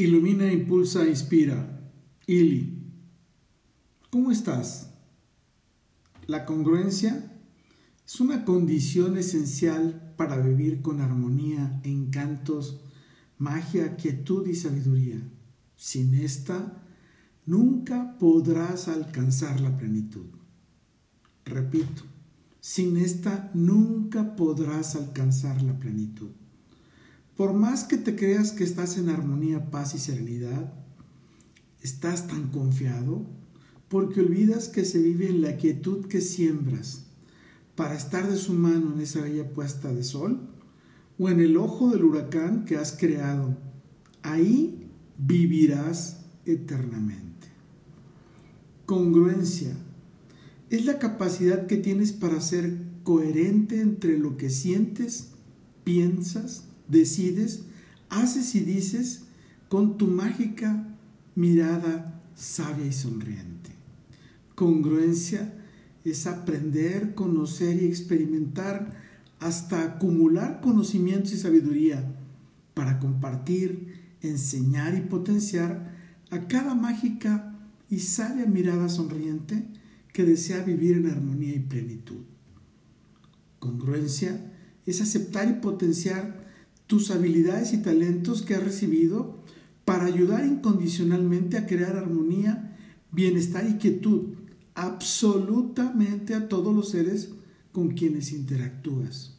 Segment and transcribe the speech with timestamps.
[0.00, 1.78] Ilumina, impulsa, inspira.
[2.26, 2.90] Ili.
[4.08, 4.94] ¿Cómo estás?
[6.26, 7.38] La congruencia
[8.06, 12.80] es una condición esencial para vivir con armonía, encantos,
[13.36, 15.20] magia, quietud y sabiduría.
[15.76, 16.82] Sin esta,
[17.44, 20.28] nunca podrás alcanzar la plenitud.
[21.44, 22.04] Repito,
[22.58, 26.30] sin esta nunca podrás alcanzar la plenitud.
[27.40, 30.74] Por más que te creas que estás en armonía, paz y serenidad,
[31.80, 33.24] estás tan confiado
[33.88, 37.06] porque olvidas que se vive en la quietud que siembras
[37.76, 40.50] para estar de su mano en esa bella puesta de sol
[41.18, 43.56] o en el ojo del huracán que has creado.
[44.20, 47.48] Ahí vivirás eternamente.
[48.84, 49.74] Congruencia
[50.68, 55.28] es la capacidad que tienes para ser coherente entre lo que sientes,
[55.84, 57.62] piensas, decides,
[58.08, 59.22] haces y dices
[59.68, 60.86] con tu mágica
[61.34, 63.70] mirada sabia y sonriente.
[64.54, 65.54] Congruencia
[66.04, 68.96] es aprender, conocer y experimentar
[69.38, 72.16] hasta acumular conocimientos y sabiduría
[72.74, 75.94] para compartir, enseñar y potenciar
[76.30, 77.54] a cada mágica
[77.88, 79.64] y sabia mirada sonriente
[80.12, 82.22] que desea vivir en armonía y plenitud.
[83.58, 84.40] Congruencia
[84.86, 86.39] es aceptar y potenciar
[86.90, 89.44] tus habilidades y talentos que has recibido
[89.84, 92.76] para ayudar incondicionalmente a crear armonía,
[93.12, 94.34] bienestar y quietud
[94.74, 97.30] absolutamente a todos los seres
[97.70, 99.38] con quienes interactúas.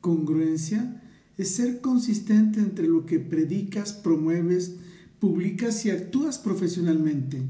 [0.00, 1.02] Congruencia
[1.36, 4.76] es ser consistente entre lo que predicas, promueves,
[5.18, 7.42] publicas y actúas profesionalmente.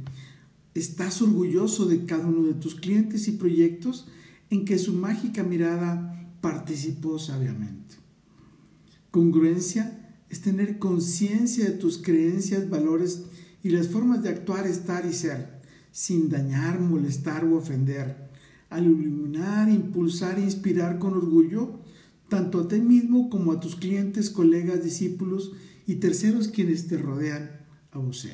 [0.73, 4.09] Estás orgulloso de cada uno de tus clientes y proyectos
[4.49, 8.08] en que su mágica mirada participó sabiamente.
[9.19, 9.99] Congruencia
[10.31, 13.25] es tener conciencia de tus creencias, valores
[13.65, 18.29] y las formas de actuar, estar y ser, sin dañar, molestar o ofender,
[18.71, 21.81] al iluminar, impulsar e inspirar con orgullo
[22.29, 25.51] tanto a ti mismo como a tus clientes, colegas, discípulos
[25.85, 27.51] y terceros quienes te rodean
[27.91, 28.29] a vos.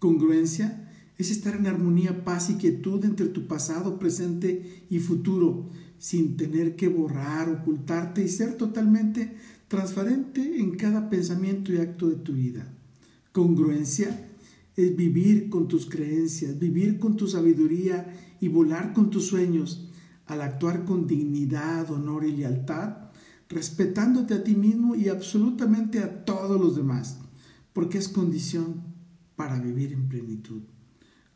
[0.00, 6.36] Congruencia es estar en armonía, paz y quietud entre tu pasado, presente y futuro, sin
[6.36, 9.36] tener que borrar, ocultarte y ser totalmente
[9.68, 12.72] transparente en cada pensamiento y acto de tu vida.
[13.32, 14.30] Congruencia
[14.76, 19.88] es vivir con tus creencias, vivir con tu sabiduría y volar con tus sueños
[20.26, 23.10] al actuar con dignidad, honor y lealtad,
[23.48, 27.18] respetándote a ti mismo y absolutamente a todos los demás,
[27.72, 28.82] porque es condición
[29.36, 30.62] para vivir en plenitud.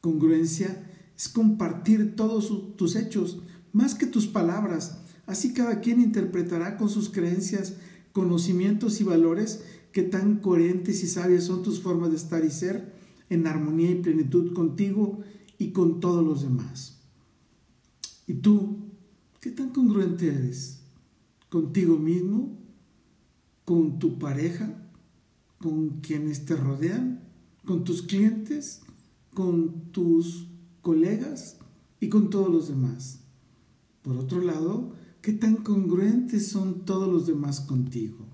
[0.01, 6.89] Congruencia es compartir todos tus hechos, más que tus palabras, así cada quien interpretará con
[6.89, 7.75] sus creencias
[8.19, 9.63] conocimientos y valores
[9.93, 12.93] que tan coherentes y sabias son tus formas de estar y ser
[13.31, 15.21] en armonía y plenitud contigo
[15.57, 16.99] y con todos los demás.
[18.27, 18.79] ¿Y tú
[19.41, 20.81] qué tan congruente eres?
[21.49, 22.59] ¿Contigo mismo?
[23.65, 24.75] ¿Con tu pareja?
[25.61, 27.21] ¿Con quienes te rodean?
[27.65, 28.81] ¿Con tus clientes?
[29.33, 30.49] ¿Con tus
[30.83, 31.59] colegas?
[32.01, 33.21] Y con todos los demás.
[34.03, 38.27] Por otro lado, ¿Qué tan congruentes son todos los demás contigo?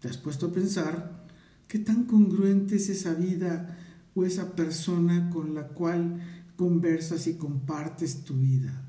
[0.00, 1.26] ¿Te has puesto a pensar
[1.66, 3.78] qué tan congruente es esa vida
[4.14, 6.20] o esa persona con la cual
[6.56, 8.86] conversas y compartes tu vida?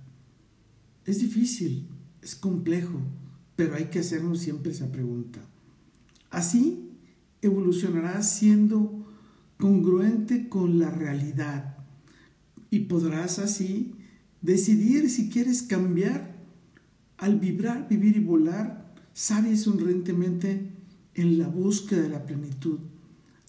[1.05, 1.87] Es difícil,
[2.21, 2.99] es complejo,
[3.55, 5.39] pero hay que hacernos siempre esa pregunta.
[6.29, 6.91] Así
[7.41, 9.07] evolucionarás siendo
[9.57, 11.77] congruente con la realidad
[12.69, 13.95] y podrás así
[14.41, 16.40] decidir si quieres cambiar
[17.21, 20.71] al vibrar, vivir y volar, sabe sonrientemente
[21.13, 22.79] en la búsqueda de la plenitud,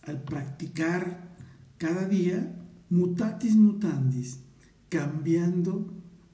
[0.02, 1.34] al practicar
[1.78, 2.54] cada día
[2.90, 4.40] mutatis mutandis,
[4.90, 5.86] cambiando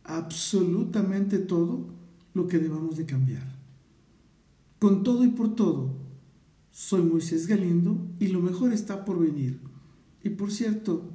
[0.03, 1.87] absolutamente todo
[2.35, 3.57] lo que debamos de cambiar.
[4.81, 5.95] Con todo y por todo,
[6.73, 9.61] soy Moisés Galindo y lo mejor está por venir.
[10.25, 11.09] Y por cierto,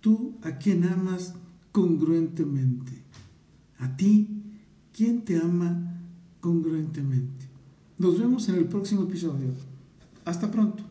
[0.00, 1.32] tú a quien amas
[1.72, 3.03] congruentemente, a ti ¿Quién
[5.24, 5.94] te ama
[6.40, 7.46] congruentemente?
[7.98, 9.48] Nos vemos en el próximo episodio.
[10.24, 10.83] Hasta pronto.